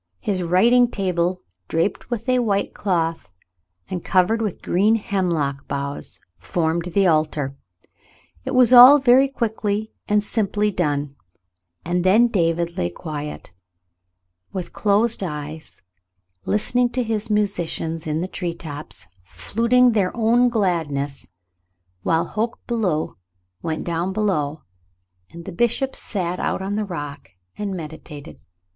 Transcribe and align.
His 0.19 0.41
writing 0.41 0.89
table, 0.89 1.43
draped 1.67 2.09
with 2.09 2.27
a 2.27 2.39
white 2.39 2.73
cloth 2.73 3.31
and 3.87 4.03
covered 4.03 4.41
with 4.41 4.63
green 4.63 4.95
hemlock 4.95 5.67
boughs, 5.67 6.19
formed 6.39 6.85
the 6.85 7.05
altar. 7.05 7.55
It 8.43 8.55
was 8.55 8.73
all 8.73 8.97
very 8.97 9.29
quickly 9.29 9.93
and 10.07 10.23
simply 10.23 10.71
done, 10.71 11.15
and 11.85 12.03
then 12.03 12.29
David 12.29 12.79
lay 12.79 12.89
quiet, 12.89 13.51
with 14.51 14.73
closed 14.73 15.21
eyes, 15.21 15.83
listening 16.47 16.89
to 16.93 17.03
his 17.03 17.29
musicians 17.29 18.07
in 18.07 18.21
the 18.21 18.27
tree 18.27 18.55
tops, 18.55 19.05
fluting 19.23 19.91
their 19.91 20.09
own 20.17 20.49
glad 20.49 20.87
An 20.89 20.97
Eventful 20.97 21.27
Day 21.29 21.29
193 22.01 22.01
ness, 22.01 22.01
while 22.01 22.25
Hoke 22.25 22.59
Belew 22.65 23.17
went 23.61 23.85
down 23.85 24.13
below, 24.13 24.63
and 25.29 25.45
the 25.45 25.51
bishop 25.51 25.95
sat 25.95 26.39
out 26.39 26.63
on 26.63 26.73
the 26.73 26.85
rock 26.85 27.33
and 27.55 27.75
meditated. 27.77 28.39